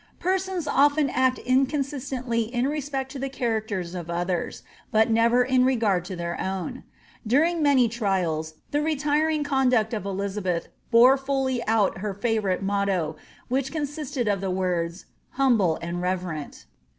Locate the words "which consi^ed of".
13.47-14.41